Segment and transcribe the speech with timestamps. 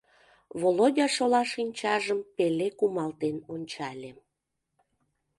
[0.61, 4.11] Володя шола шинчажым пеле кумалтен ончале.